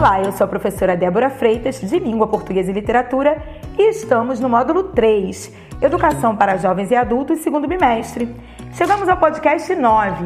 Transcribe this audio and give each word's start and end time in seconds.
Olá, 0.00 0.18
eu 0.22 0.32
sou 0.32 0.46
a 0.46 0.48
professora 0.48 0.96
Débora 0.96 1.28
Freitas, 1.28 1.78
de 1.78 1.98
Língua 1.98 2.26
Portuguesa 2.26 2.70
e 2.70 2.72
Literatura, 2.72 3.36
e 3.78 3.90
estamos 3.90 4.40
no 4.40 4.48
módulo 4.48 4.84
3, 4.84 5.54
Educação 5.82 6.34
para 6.34 6.56
Jovens 6.56 6.90
e 6.90 6.96
Adultos, 6.96 7.40
segundo 7.40 7.68
bimestre. 7.68 8.34
Chegamos 8.72 9.06
ao 9.10 9.18
podcast 9.18 9.74
9. 9.74 10.24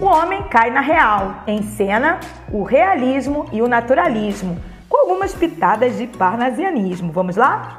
O 0.00 0.06
homem 0.06 0.44
cai 0.44 0.70
na 0.70 0.80
real, 0.80 1.34
em 1.46 1.62
cena, 1.62 2.18
o 2.50 2.62
realismo 2.62 3.44
e 3.52 3.60
o 3.60 3.68
naturalismo, 3.68 4.58
com 4.88 4.96
algumas 5.02 5.34
pitadas 5.34 5.98
de 5.98 6.06
parnasianismo. 6.06 7.12
Vamos 7.12 7.36
lá? 7.36 7.78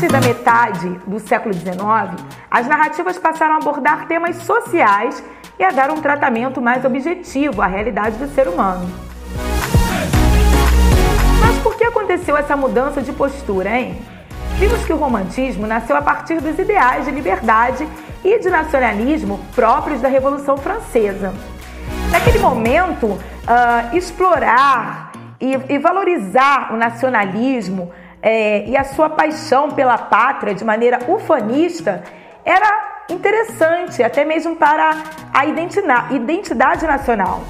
Partir 0.00 0.08
da 0.08 0.20
metade 0.20 0.88
do 1.06 1.18
século 1.20 1.52
XIX, 1.52 2.24
as 2.50 2.66
narrativas 2.66 3.18
passaram 3.18 3.56
a 3.56 3.58
abordar 3.58 4.06
temas 4.06 4.36
sociais 4.36 5.22
e 5.58 5.64
a 5.64 5.70
dar 5.70 5.90
um 5.90 6.00
tratamento 6.00 6.58
mais 6.62 6.86
objetivo 6.86 7.60
à 7.60 7.66
realidade 7.66 8.16
do 8.16 8.26
ser 8.34 8.48
humano. 8.48 8.88
Mas 11.38 11.58
por 11.58 11.76
que 11.76 11.84
aconteceu 11.84 12.34
essa 12.34 12.56
mudança 12.56 13.02
de 13.02 13.12
postura, 13.12 13.78
hein? 13.78 14.00
Vimos 14.56 14.82
que 14.86 14.92
o 14.92 14.96
romantismo 14.96 15.66
nasceu 15.66 15.94
a 15.94 16.00
partir 16.00 16.40
dos 16.40 16.58
ideais 16.58 17.04
de 17.04 17.10
liberdade 17.10 17.86
e 18.24 18.38
de 18.38 18.48
nacionalismo 18.48 19.38
próprios 19.54 20.00
da 20.00 20.08
Revolução 20.08 20.56
Francesa. 20.56 21.34
Naquele 22.10 22.38
momento, 22.38 23.06
uh, 23.06 23.94
explorar 23.94 25.12
e, 25.38 25.58
e 25.68 25.78
valorizar 25.78 26.72
o 26.72 26.76
nacionalismo 26.78 27.92
é, 28.22 28.64
e 28.66 28.76
a 28.76 28.84
sua 28.84 29.08
paixão 29.08 29.70
pela 29.70 29.96
pátria 29.96 30.54
de 30.54 30.64
maneira 30.64 30.98
ufanista 31.08 32.02
era 32.44 33.04
interessante, 33.08 34.02
até 34.02 34.24
mesmo 34.24 34.56
para 34.56 34.96
a 35.32 35.44
identidade 35.46 36.86
nacional. 36.86 37.42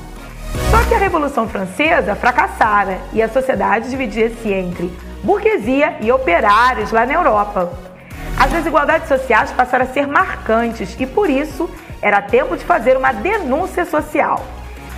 Só 0.71 0.89
que 0.89 0.95
a 0.95 0.99
Revolução 0.99 1.49
Francesa 1.49 2.15
fracassara 2.15 2.99
e 3.13 3.23
a 3.23 3.29
sociedade 3.29 3.91
dividia-se 3.91 4.53
entre 4.53 4.91
burguesia 5.23 5.97
e 6.01 6.11
operários 6.11 6.91
lá 6.91 7.05
na 7.05 7.15
Europa. 7.15 7.73
As 8.39 8.51
desigualdades 8.51 9.09
sociais 9.09 9.53
passaram 9.53 9.85
a 9.85 9.89
ser 9.89 10.07
marcantes 10.07 10.97
e 10.99 11.07
por 11.07 11.29
isso 11.29 11.69
era 12.01 12.23
tempo 12.23 12.57
de 12.57 12.65
fazer 12.65 12.97
uma 12.97 13.13
denúncia 13.13 13.85
social. 13.85 14.43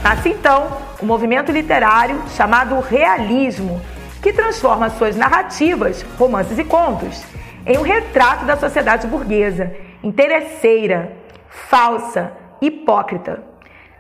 Nasce 0.02 0.28
então 0.30 0.68
o 1.00 1.04
um 1.04 1.06
movimento 1.06 1.50
literário 1.50 2.22
chamado 2.36 2.78
realismo, 2.80 3.80
que 4.22 4.32
transforma 4.32 4.88
suas 4.88 5.16
narrativas, 5.16 6.02
romances 6.16 6.56
e 6.56 6.62
contos, 6.62 7.24
em 7.66 7.76
um 7.76 7.82
retrato 7.82 8.44
da 8.44 8.56
sociedade 8.56 9.08
burguesa, 9.08 9.74
interesseira, 10.02 11.12
falsa, 11.48 12.32
hipócrita. 12.60 13.42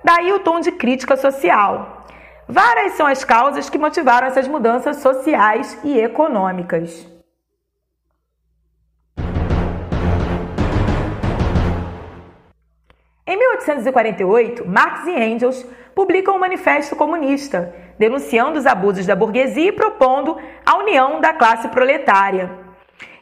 Daí 0.04 0.32
o 0.32 0.38
tom 0.38 0.60
de 0.60 0.70
crítica 0.70 1.16
social. 1.16 2.06
Várias 2.48 2.92
são 2.92 3.06
as 3.06 3.24
causas 3.24 3.68
que 3.68 3.78
motivaram 3.78 4.28
essas 4.28 4.46
mudanças 4.46 4.98
sociais 4.98 5.76
e 5.82 5.98
econômicas. 5.98 7.06
Em 13.26 13.36
1848, 13.36 14.68
Marx 14.68 15.06
e 15.06 15.18
Engels 15.18 15.64
publicam 15.94 16.36
o 16.36 16.40
Manifesto 16.40 16.96
Comunista, 16.96 17.74
denunciando 18.02 18.58
os 18.58 18.66
abusos 18.66 19.06
da 19.06 19.14
burguesia 19.14 19.68
e 19.68 19.72
propondo 19.72 20.36
a 20.66 20.76
união 20.76 21.20
da 21.20 21.32
classe 21.32 21.68
proletária. 21.68 22.50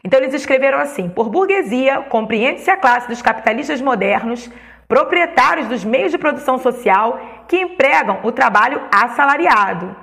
Então 0.02 0.18
eles 0.18 0.32
escreveram 0.32 0.78
assim: 0.78 1.10
por 1.10 1.28
burguesia, 1.28 2.00
compreende-se 2.08 2.70
a 2.70 2.78
classe 2.78 3.06
dos 3.06 3.20
capitalistas 3.20 3.82
modernos, 3.82 4.50
proprietários 4.88 5.68
dos 5.68 5.84
meios 5.84 6.10
de 6.10 6.16
produção 6.16 6.56
social 6.56 7.20
que 7.46 7.60
empregam 7.60 8.20
o 8.22 8.32
trabalho 8.32 8.80
assalariado. 8.90 9.94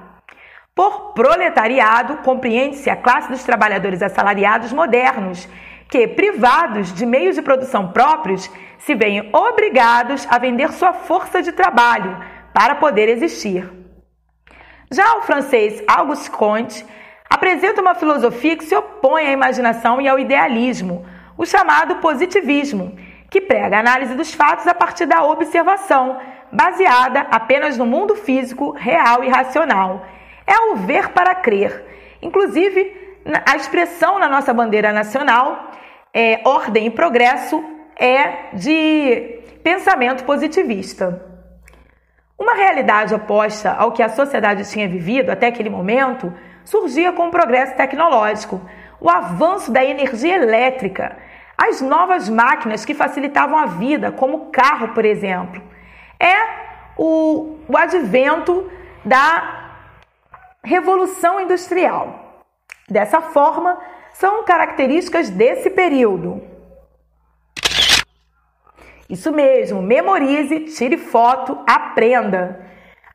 Por 0.76 1.14
proletariado, 1.14 2.18
compreende-se 2.18 2.88
a 2.88 2.96
classe 2.96 3.32
dos 3.32 3.44
trabalhadores 3.44 4.04
assalariados 4.04 4.72
modernos, 4.72 5.50
que, 5.90 6.08
privados 6.08 6.94
de 6.94 7.04
meios 7.04 7.36
de 7.36 7.42
produção 7.42 7.92
próprios, 7.92 8.48
se 8.78 8.94
veem 8.94 9.28
obrigados 9.34 10.28
a 10.30 10.38
vender 10.38 10.72
sua 10.72 10.94
força 10.94 11.42
de 11.42 11.52
trabalho 11.52 12.16
para 12.54 12.76
poder 12.76 13.10
existir. 13.10 13.77
Já 14.90 15.18
o 15.18 15.22
francês 15.22 15.84
Auguste 15.86 16.32
Comte 16.32 16.86
apresenta 17.30 17.82
uma 17.82 17.94
filosofia 17.94 18.56
que 18.56 18.64
se 18.64 18.74
opõe 18.74 19.28
à 19.28 19.32
imaginação 19.34 20.00
e 20.00 20.08
ao 20.08 20.18
idealismo, 20.18 21.06
o 21.38 21.46
chamado 21.46 21.98
positivismo, 21.98 22.98
que 23.30 23.42
prega 23.42 23.76
a 23.76 23.80
análise 23.82 24.16
dos 24.16 24.34
fatos 24.34 24.66
a 24.66 24.74
partir 24.74 25.06
da 25.06 25.26
observação, 25.26 26.18
baseada 26.50 27.28
apenas 27.30 27.78
no 27.78 27.86
mundo 27.86 28.16
físico, 28.16 28.72
real 28.72 29.26
e 29.26 29.28
racional. 29.28 30.06
É 30.46 30.58
o 30.72 30.78
ver 30.78 31.10
para 31.10 31.36
crer. 31.36 31.84
Inclusive, 32.22 33.22
a 33.46 33.58
expressão 33.58 34.18
na 34.18 34.30
nossa 34.30 34.54
bandeira 34.54 34.94
nacional, 34.94 35.70
é, 36.14 36.40
ordem 36.46 36.88
e 36.88 36.92
progresso, 36.92 37.62
é 38.00 38.56
de 38.56 39.42
pensamento 39.62 40.24
positivista. 40.24 41.37
Uma 42.38 42.54
realidade 42.54 43.16
oposta 43.16 43.72
ao 43.72 43.92
que 43.92 44.04
a 44.04 44.10
sociedade 44.10 44.70
tinha 44.70 44.88
vivido 44.88 45.32
até 45.32 45.48
aquele 45.48 45.70
momento 45.70 46.32
surgia 46.64 47.12
com 47.14 47.28
o 47.28 47.32
progresso 47.32 47.76
tecnológico, 47.76 48.62
o 49.00 49.10
avanço 49.10 49.72
da 49.72 49.84
energia 49.84 50.36
elétrica, 50.36 51.18
as 51.58 51.82
novas 51.82 52.30
máquinas 52.30 52.86
que 52.86 52.94
facilitavam 52.94 53.58
a 53.58 53.66
vida, 53.66 54.12
como 54.12 54.38
o 54.38 54.46
carro, 54.52 54.90
por 54.90 55.06
exemplo. 55.06 55.62
É 56.20 56.36
o, 56.98 57.58
o 57.68 57.78
advento 57.78 58.70
da 59.04 59.72
revolução 60.64 61.40
industrial. 61.40 62.44
Dessa 62.90 63.22
forma, 63.22 63.80
são 64.14 64.44
características 64.44 65.30
desse 65.30 65.70
período. 65.70 66.42
Isso 69.10 69.32
mesmo, 69.32 69.82
memorize, 69.82 70.60
tire 70.66 70.98
foto, 70.98 71.58
aprenda. 71.66 72.60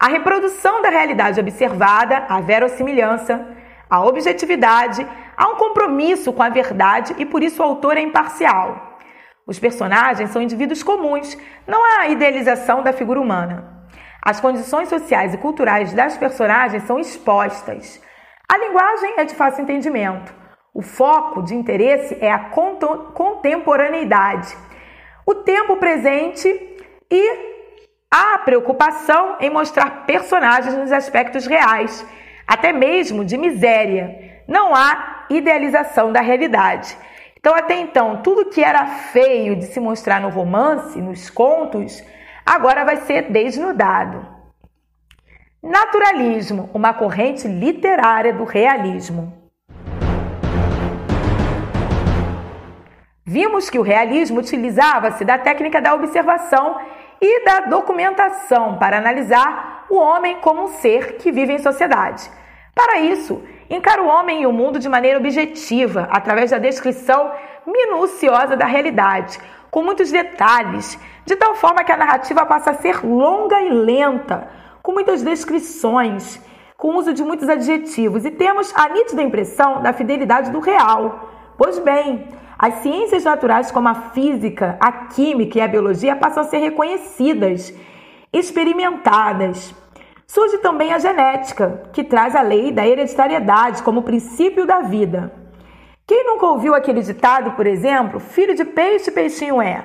A 0.00 0.08
reprodução 0.08 0.80
da 0.80 0.88
realidade 0.88 1.38
observada, 1.38 2.24
a 2.28 2.40
verossimilhança, 2.40 3.46
a 3.90 4.02
objetividade, 4.02 5.06
há 5.36 5.48
um 5.48 5.56
compromisso 5.56 6.32
com 6.32 6.42
a 6.42 6.48
verdade 6.48 7.14
e 7.18 7.26
por 7.26 7.42
isso 7.42 7.62
o 7.62 7.64
autor 7.64 7.98
é 7.98 8.00
imparcial. 8.00 8.98
Os 9.46 9.58
personagens 9.58 10.30
são 10.30 10.40
indivíduos 10.40 10.82
comuns, 10.82 11.36
não 11.66 11.84
há 11.84 12.08
idealização 12.08 12.82
da 12.82 12.94
figura 12.94 13.20
humana. 13.20 13.86
As 14.24 14.40
condições 14.40 14.88
sociais 14.88 15.34
e 15.34 15.38
culturais 15.38 15.92
das 15.92 16.16
personagens 16.16 16.84
são 16.84 16.98
expostas. 16.98 18.00
A 18.50 18.56
linguagem 18.56 19.14
é 19.18 19.24
de 19.24 19.34
fácil 19.34 19.62
entendimento. 19.62 20.32
O 20.72 20.80
foco 20.80 21.42
de 21.42 21.54
interesse 21.54 22.16
é 22.18 22.32
a 22.32 22.50
contemporaneidade 23.14 24.56
o 25.26 25.34
tempo 25.34 25.76
presente 25.76 26.48
e 27.10 27.52
a 28.10 28.38
preocupação 28.38 29.36
em 29.40 29.50
mostrar 29.50 30.04
personagens 30.06 30.76
nos 30.76 30.92
aspectos 30.92 31.46
reais, 31.46 32.06
até 32.46 32.72
mesmo 32.72 33.24
de 33.24 33.38
miséria. 33.38 34.42
Não 34.46 34.74
há 34.74 35.26
idealização 35.30 36.12
da 36.12 36.20
realidade. 36.20 36.96
Então, 37.38 37.54
até 37.54 37.74
então, 37.80 38.22
tudo 38.22 38.50
que 38.50 38.62
era 38.62 38.86
feio 38.86 39.56
de 39.56 39.66
se 39.66 39.80
mostrar 39.80 40.20
no 40.20 40.28
romance, 40.28 41.00
nos 41.00 41.28
contos, 41.30 42.04
agora 42.44 42.84
vai 42.84 42.98
ser 42.98 43.32
desnudado. 43.32 44.26
Naturalismo, 45.62 46.70
uma 46.74 46.92
corrente 46.92 47.48
literária 47.48 48.32
do 48.32 48.44
realismo. 48.44 49.41
Vimos 53.32 53.70
que 53.70 53.78
o 53.78 53.82
realismo 53.82 54.40
utilizava-se 54.40 55.24
da 55.24 55.38
técnica 55.38 55.80
da 55.80 55.94
observação 55.94 56.76
e 57.18 57.42
da 57.46 57.60
documentação 57.60 58.76
para 58.76 58.98
analisar 58.98 59.86
o 59.88 59.96
homem 59.96 60.36
como 60.42 60.64
um 60.64 60.68
ser 60.68 61.16
que 61.16 61.32
vive 61.32 61.54
em 61.54 61.58
sociedade. 61.58 62.30
Para 62.74 62.98
isso, 62.98 63.42
encara 63.70 64.02
o 64.02 64.06
homem 64.06 64.42
e 64.42 64.46
o 64.46 64.52
mundo 64.52 64.78
de 64.78 64.86
maneira 64.86 65.16
objetiva, 65.16 66.08
através 66.10 66.50
da 66.50 66.58
descrição 66.58 67.32
minuciosa 67.66 68.54
da 68.54 68.66
realidade, 68.66 69.38
com 69.70 69.82
muitos 69.82 70.10
detalhes, 70.12 71.00
de 71.24 71.34
tal 71.34 71.54
forma 71.54 71.84
que 71.84 71.92
a 71.92 71.96
narrativa 71.96 72.44
passa 72.44 72.72
a 72.72 72.74
ser 72.74 73.02
longa 73.02 73.62
e 73.62 73.70
lenta, 73.70 74.46
com 74.82 74.92
muitas 74.92 75.22
descrições, 75.22 76.38
com 76.76 76.96
uso 76.96 77.14
de 77.14 77.24
muitos 77.24 77.48
adjetivos, 77.48 78.26
e 78.26 78.30
temos 78.30 78.74
a 78.76 78.90
nítida 78.90 79.22
impressão 79.22 79.80
da 79.80 79.94
fidelidade 79.94 80.50
do 80.50 80.60
real. 80.60 81.30
Pois 81.56 81.78
bem, 81.78 82.28
as 82.62 82.74
ciências 82.74 83.24
naturais, 83.24 83.72
como 83.72 83.88
a 83.88 83.94
física, 84.12 84.76
a 84.78 84.92
química 84.92 85.58
e 85.58 85.60
a 85.60 85.66
biologia, 85.66 86.14
passam 86.14 86.44
a 86.44 86.46
ser 86.46 86.58
reconhecidas, 86.58 87.74
experimentadas. 88.32 89.74
Surge 90.28 90.58
também 90.58 90.92
a 90.92 90.98
genética, 91.00 91.90
que 91.92 92.04
traz 92.04 92.36
a 92.36 92.40
lei 92.40 92.70
da 92.70 92.86
hereditariedade 92.86 93.82
como 93.82 94.04
princípio 94.04 94.64
da 94.64 94.78
vida. 94.78 95.32
Quem 96.06 96.24
nunca 96.24 96.46
ouviu 96.46 96.72
aquele 96.72 97.02
ditado, 97.02 97.50
por 97.56 97.66
exemplo, 97.66 98.20
filho 98.20 98.54
de 98.54 98.64
peixe, 98.64 99.10
peixinho 99.10 99.60
é? 99.60 99.84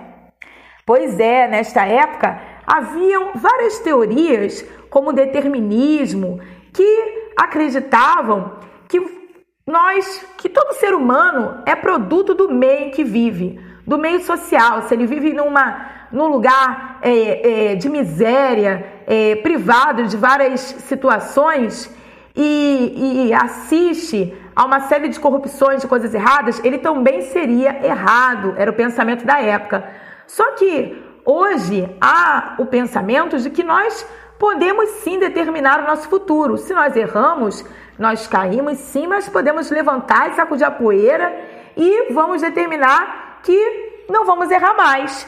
Pois 0.85 1.19
é, 1.19 1.47
nesta 1.47 1.83
época 1.83 2.39
haviam 2.67 3.31
várias 3.33 3.79
teorias, 3.79 4.63
como 4.91 5.09
o 5.09 5.13
determinismo, 5.13 6.39
que 6.71 7.31
acreditavam 7.35 8.59
que 8.87 9.26
nós, 9.67 10.25
que 10.37 10.47
todo 10.47 10.75
ser 10.75 10.93
humano 10.95 11.61
é 11.65 11.75
produto 11.75 12.33
do 12.33 12.49
meio 12.49 12.85
em 12.85 12.89
que 12.89 13.03
vive, 13.03 13.59
do 13.85 13.97
meio 13.97 14.21
social. 14.21 14.83
Se 14.83 14.93
ele 14.93 15.05
vive 15.05 15.33
numa, 15.33 15.85
num 16.09 16.27
lugar 16.27 16.99
é, 17.01 17.71
é, 17.71 17.75
de 17.75 17.89
miséria, 17.89 19.03
é, 19.05 19.35
privado 19.35 20.07
de 20.07 20.15
várias 20.15 20.61
situações 20.61 21.93
e, 22.33 23.27
e 23.27 23.33
assiste 23.33 24.33
a 24.55 24.63
uma 24.63 24.79
série 24.79 25.09
de 25.09 25.19
corrupções, 25.19 25.81
de 25.81 25.87
coisas 25.87 26.13
erradas, 26.13 26.63
ele 26.63 26.77
também 26.77 27.23
seria 27.23 27.85
errado. 27.85 28.55
Era 28.57 28.71
o 28.71 28.73
pensamento 28.73 29.25
da 29.25 29.41
época. 29.41 29.83
Só 30.25 30.53
que 30.53 30.95
hoje 31.25 31.93
há 31.99 32.55
o 32.57 32.65
pensamento 32.65 33.37
de 33.37 33.49
que 33.49 33.63
nós 33.63 34.07
podemos 34.39 34.89
sim 35.01 35.19
determinar 35.19 35.81
o 35.81 35.87
nosso 35.87 36.07
futuro. 36.07 36.57
Se 36.57 36.73
nós 36.73 36.95
erramos, 36.95 37.65
nós 37.97 38.27
caímos 38.27 38.77
sim, 38.77 39.07
mas 39.07 39.27
podemos 39.27 39.69
levantar 39.71 40.29
e 40.29 40.35
sacudir 40.35 40.65
a 40.65 40.71
poeira 40.71 41.33
e 41.75 42.13
vamos 42.13 42.41
determinar 42.41 43.39
que 43.43 44.05
não 44.09 44.25
vamos 44.25 44.49
errar 44.51 44.75
mais. 44.75 45.27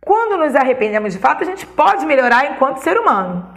Quando 0.00 0.38
nos 0.38 0.54
arrependemos 0.54 1.12
de 1.12 1.18
fato, 1.18 1.42
a 1.42 1.46
gente 1.46 1.66
pode 1.66 2.06
melhorar 2.06 2.52
enquanto 2.52 2.78
ser 2.78 2.98
humano. 2.98 3.52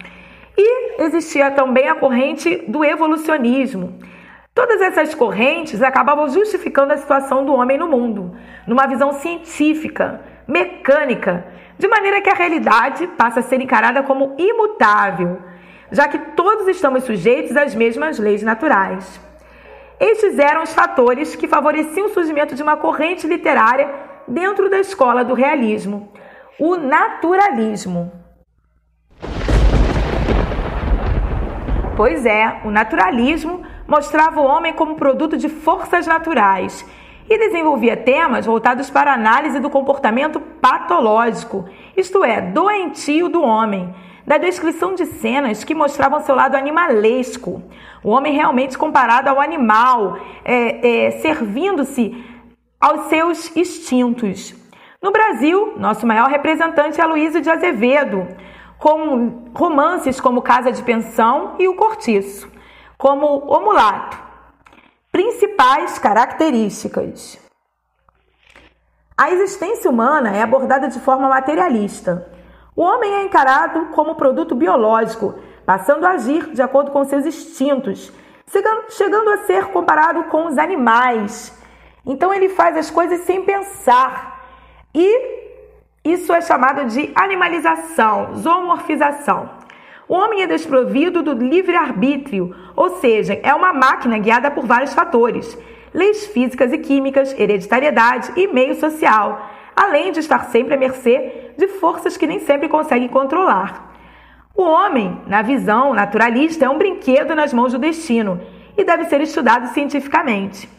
E 0.58 1.02
existia 1.04 1.52
também 1.52 1.88
a 1.88 1.96
corrente 1.96 2.64
do 2.68 2.84
evolucionismo. 2.84 4.00
Todas 4.54 4.82
essas 4.82 5.16
correntes 5.16 5.82
acabavam 5.82 6.28
justificando 6.30 6.92
a 6.92 6.98
situação 6.98 7.46
do 7.46 7.54
homem 7.54 7.78
no 7.78 7.88
mundo, 7.88 8.36
numa 8.68 8.86
visão 8.86 9.14
científica, 9.14 10.22
mecânica, 10.46 11.46
de 11.78 11.88
maneira 11.88 12.22
que 12.22 12.30
a 12.30 12.34
realidade 12.34 13.08
passa 13.08 13.40
a 13.40 13.44
ser 13.44 13.62
encarada 13.62 14.04
como 14.04 14.36
imutável, 14.38 15.40
já 15.92 16.08
que 16.08 16.18
todos 16.18 16.68
estamos 16.68 17.04
sujeitos 17.04 17.56
às 17.56 17.76
mesmas 17.76 18.18
leis 18.18 18.42
naturais. 18.42 19.20
Estes 20.00 20.40
eram 20.40 20.64
os 20.64 20.74
fatores 20.74 21.36
que 21.36 21.48
favoreciam 21.48 22.08
o 22.08 22.14
surgimento 22.14 22.56
de 22.56 22.64
uma 22.64 22.78
corrente 22.78 23.28
literária 23.28 23.94
dentro 24.28 24.70
da 24.70 24.80
escola 24.80 25.24
do 25.24 25.34
realismo, 25.34 26.12
o 26.58 26.76
naturalismo. 26.76 28.12
Pois 31.96 32.26
é, 32.26 32.62
o 32.64 32.72
naturalismo 32.72 33.62
mostrava 33.88 34.40
o 34.40 34.46
homem 34.46 34.74
como 34.74 34.96
produto 34.96 35.38
de 35.38 35.50
forças 35.50 36.08
naturais 36.08 36.84
e 37.30 37.38
desenvolvia 37.38 37.96
temas 37.96 38.46
voltados 38.46 38.90
para 38.90 39.12
a 39.12 39.16
análise 39.16 39.60
do 39.60 39.70
comportamento 39.70 40.40
patológico, 40.40 41.66
isto 41.96 42.24
é, 42.24 42.42
doentio 42.42 43.30
do 43.30 43.44
homem, 43.44 43.94
da 44.26 44.38
descrição 44.38 44.96
de 44.96 45.06
cenas 45.06 45.64
que 45.64 45.76
mostravam 45.76 46.22
seu 46.22 46.36
lado 46.36 46.56
animalesco, 46.56 47.62
o 48.04 48.10
homem 48.10 48.34
realmente 48.34 48.78
comparado 48.78 49.30
ao 49.30 49.40
animal, 49.40 50.18
é, 50.44 51.08
é, 51.08 51.12
servindo-se 51.20 52.24
aos 52.80 53.08
seus 53.08 53.56
instintos. 53.56 54.56
No 55.02 55.12
Brasil, 55.12 55.74
nosso 55.78 56.06
maior 56.06 56.30
representante 56.30 57.02
é 57.02 57.06
Luísio 57.06 57.42
de 57.42 57.50
Azevedo, 57.50 58.28
com 58.78 59.52
romances 59.54 60.20
como 60.20 60.42
Casa 60.42 60.72
de 60.72 60.82
Pensão 60.82 61.56
e 61.60 61.68
O 61.68 61.76
Cortiço, 61.76 62.52
como 62.98 63.26
O 63.26 63.60
Mulato. 63.62 64.18
Principais 65.12 66.00
características. 66.00 67.40
A 69.18 69.30
existência 69.30 69.90
humana 69.90 70.36
é 70.36 70.42
abordada 70.42 70.88
de 70.88 71.00
forma 71.00 71.30
materialista. 71.30 72.28
O 72.82 72.84
homem 72.84 73.14
é 73.14 73.24
encarado 73.26 73.90
como 73.92 74.16
produto 74.16 74.56
biológico, 74.56 75.36
passando 75.64 76.04
a 76.04 76.14
agir 76.14 76.48
de 76.48 76.64
acordo 76.64 76.90
com 76.90 77.06
seus 77.06 77.28
instintos, 77.28 78.12
chegando 78.90 79.30
a 79.30 79.38
ser 79.46 79.66
comparado 79.66 80.24
com 80.24 80.48
os 80.48 80.58
animais. 80.58 81.56
Então 82.04 82.34
ele 82.34 82.50
faz 82.50 82.76
as 82.76 82.90
coisas 82.90 83.20
sem 83.20 83.44
pensar. 83.44 84.48
E 84.96 85.06
isso 86.04 86.34
é 86.34 86.42
chamado 86.42 86.86
de 86.86 87.12
animalização, 87.14 88.34
zoomorfização. 88.38 89.48
O 90.10 90.16
homem 90.16 90.42
é 90.42 90.48
desprovido 90.48 91.22
do 91.22 91.34
livre-arbítrio, 91.34 92.56
ou 92.76 92.98
seja, 92.98 93.40
é 93.44 93.54
uma 93.54 93.72
máquina 93.72 94.18
guiada 94.18 94.50
por 94.50 94.66
vários 94.66 94.92
fatores 94.92 95.56
leis 95.94 96.26
físicas 96.28 96.72
e 96.72 96.78
químicas, 96.78 97.38
hereditariedade 97.38 98.32
e 98.36 98.48
meio 98.48 98.76
social, 98.76 99.50
além 99.76 100.12
de 100.12 100.20
estar 100.20 100.46
sempre 100.46 100.74
à 100.74 100.78
mercê 100.78 101.52
de 101.58 101.68
forças 101.68 102.18
que 102.18 102.28
nem 102.28 102.40
sempre 102.40 102.68
consegue 102.68 103.10
controlar. 103.10 103.92
O 104.56 104.64
homem, 104.64 105.22
na 105.28 105.42
visão 105.42 105.94
naturalista, 105.94 106.66
é 106.66 106.70
um 106.70 106.78
brinquedo 106.78 107.34
nas 107.34 107.54
mãos 107.54 107.72
do 107.72 107.80
destino 107.80 108.40
e 108.78 108.84
deve 108.84 109.06
ser 109.06 109.22
estudado 109.22 109.68
cientificamente. 109.74 110.70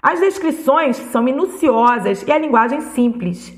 As 0.00 0.20
descrições 0.20 0.96
são 0.96 1.22
minuciosas 1.22 2.22
e 2.22 2.30
a 2.30 2.38
linguagem 2.38 2.80
simples. 2.80 3.52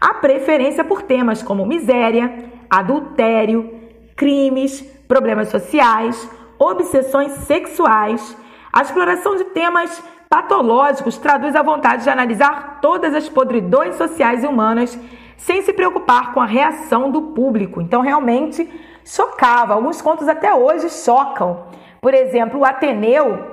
Há 0.00 0.14
preferência 0.14 0.82
por 0.82 1.02
temas 1.02 1.42
como 1.42 1.66
miséria, 1.66 2.50
adultério, 2.68 3.80
crimes, 4.16 4.80
problemas 5.06 5.48
sociais, 5.48 6.28
obsessões 6.58 7.32
sexuais. 7.46 8.36
A 8.72 8.82
exploração 8.82 9.36
de 9.36 9.44
temas 9.44 10.02
patológicos 10.28 11.18
traduz 11.18 11.54
a 11.54 11.62
vontade 11.62 12.04
de 12.04 12.10
analisar 12.10 12.78
todas 12.80 13.14
as 13.14 13.28
podridões 13.28 13.96
sociais 13.96 14.42
e 14.42 14.46
humanas 14.46 14.98
sem 15.36 15.62
se 15.62 15.72
preocupar 15.72 16.32
com 16.32 16.40
a 16.40 16.46
reação 16.46 17.10
do 17.10 17.20
público. 17.20 17.80
Então, 17.80 18.00
realmente 18.00 18.68
chocava. 19.04 19.74
Alguns 19.74 20.00
contos 20.00 20.26
até 20.28 20.54
hoje 20.54 20.88
chocam. 20.88 21.66
Por 22.00 22.14
exemplo, 22.14 22.60
o 22.60 22.64
Ateneu, 22.64 23.52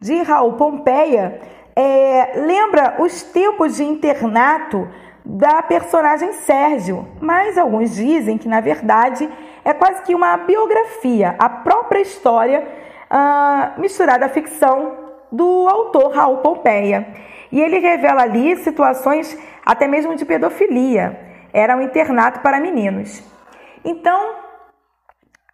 de 0.00 0.22
Raul 0.22 0.54
Pompeia, 0.54 1.40
é, 1.76 2.32
lembra 2.40 2.96
os 2.98 3.22
tempos 3.22 3.76
de 3.76 3.84
internato 3.84 4.88
da 5.24 5.62
personagem 5.62 6.32
Sérgio, 6.32 7.06
mas 7.20 7.58
alguns 7.58 7.94
dizem 7.94 8.38
que, 8.38 8.48
na 8.48 8.60
verdade, 8.60 9.28
é 9.64 9.72
quase 9.72 10.02
que 10.02 10.14
uma 10.14 10.36
biografia, 10.38 11.36
a 11.38 11.48
própria 11.48 12.00
história 12.00 12.66
uh, 13.10 13.80
misturada 13.80 14.26
à 14.26 14.28
ficção 14.28 15.09
do 15.30 15.68
autor 15.68 16.12
Raul 16.12 16.38
Pompeia. 16.38 17.06
E 17.52 17.60
ele 17.60 17.78
revela 17.78 18.22
ali 18.22 18.56
situações 18.56 19.38
até 19.64 19.86
mesmo 19.86 20.14
de 20.16 20.24
pedofilia. 20.24 21.18
Era 21.52 21.76
um 21.76 21.82
internato 21.82 22.40
para 22.40 22.60
meninos. 22.60 23.22
Então, 23.84 24.34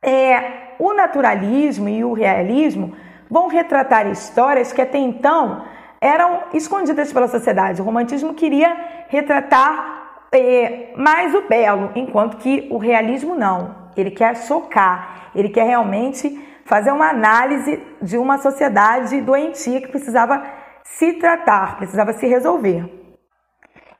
é, 0.02 0.74
o 0.78 0.92
naturalismo 0.92 1.88
e 1.88 2.04
o 2.04 2.12
realismo 2.12 2.94
vão 3.30 3.48
retratar 3.48 4.06
histórias 4.06 4.72
que 4.72 4.82
até 4.82 4.98
então 4.98 5.64
eram 6.00 6.44
escondidas 6.52 7.12
pela 7.12 7.28
sociedade. 7.28 7.80
O 7.80 7.84
romantismo 7.84 8.34
queria 8.34 8.76
retratar 9.08 9.96
é, 10.32 10.92
mais 10.96 11.34
o 11.34 11.42
belo, 11.42 11.90
enquanto 11.94 12.36
que 12.36 12.68
o 12.70 12.78
realismo 12.78 13.34
não. 13.34 13.86
Ele 13.96 14.10
quer 14.10 14.36
chocar, 14.36 15.30
ele 15.34 15.48
quer 15.48 15.64
realmente 15.64 16.38
fazer 16.66 16.92
uma 16.92 17.08
análise 17.08 17.82
de 18.02 18.18
uma 18.18 18.38
sociedade 18.38 19.20
doentia 19.20 19.80
que 19.80 19.88
precisava 19.88 20.42
se 20.84 21.14
tratar, 21.14 21.76
precisava 21.76 22.12
se 22.12 22.26
resolver. 22.26 22.84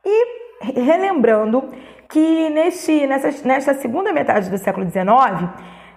E 0.04 0.80
relembrando 0.80 1.68
que 2.08 2.50
neste, 2.50 3.06
nessa, 3.06 3.30
nesta 3.46 3.74
segunda 3.74 4.12
metade 4.12 4.50
do 4.50 4.58
século 4.58 4.88
XIX, 4.88 5.04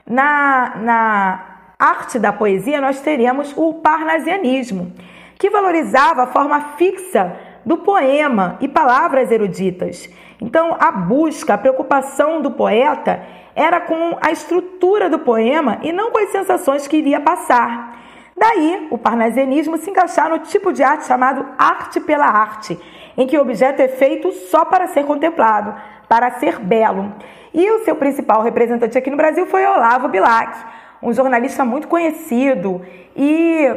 na, 0.06 0.76
na 0.78 1.46
arte 1.78 2.20
da 2.20 2.34
poesia, 2.34 2.82
nós 2.82 3.00
teríamos 3.02 3.54
o 3.56 3.76
parnasianismo, 3.76 4.94
que 5.38 5.50
valorizava 5.50 6.24
a 6.24 6.28
forma 6.28 6.76
fixa 6.78 7.36
do 7.70 7.78
poema 7.78 8.58
e 8.60 8.68
palavras 8.68 9.32
eruditas. 9.32 10.10
Então, 10.42 10.76
a 10.80 10.92
busca, 10.92 11.54
a 11.54 11.58
preocupação 11.58 12.42
do 12.42 12.50
poeta 12.50 13.22
era 13.56 13.80
com 13.80 14.18
a 14.20 14.32
estrutura 14.32 15.08
do 15.08 15.20
poema 15.20 15.78
e 15.84 15.92
não 15.92 16.10
com 16.10 16.18
as 16.18 16.32
sensações 16.32 16.88
que 16.88 16.98
iria 16.98 17.20
passar. 17.20 17.96
Daí, 18.36 18.88
o 18.90 18.98
parnasianismo 18.98 19.78
se 19.78 19.92
encaixar 19.92 20.32
no 20.32 20.40
tipo 20.40 20.74
de 20.74 20.82
arte 20.82 21.06
chamado 21.06 21.46
arte 21.60 22.00
pela 22.00 22.26
arte, 22.26 22.76
em 23.16 23.28
que 23.28 23.38
o 23.38 23.42
objeto 23.42 23.84
é 23.84 23.88
feito 23.88 24.32
só 24.32 24.66
para 24.66 24.88
ser 24.88 25.06
contemplado, 25.06 25.76
para 26.08 26.40
ser 26.40 26.58
belo. 26.58 27.14
E 27.54 27.70
o 27.70 27.86
seu 27.86 27.96
principal 27.96 28.42
representante 28.42 28.98
aqui 28.98 29.12
no 29.12 29.18
Brasil 29.18 29.46
foi 29.46 29.64
Olavo 29.64 30.08
Bilac, 30.08 30.58
um 31.04 31.14
jornalista 31.14 31.64
muito 31.64 31.88
conhecido 31.88 32.82
e 33.16 33.68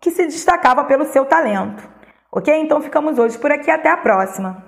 que 0.00 0.12
se 0.12 0.26
destacava 0.26 0.84
pelo 0.84 1.06
seu 1.06 1.24
talento. 1.24 1.97
Ok? 2.30 2.54
Então 2.54 2.80
ficamos 2.80 3.18
hoje 3.18 3.38
por 3.38 3.50
aqui. 3.50 3.70
Até 3.70 3.90
a 3.90 3.96
próxima! 3.96 4.62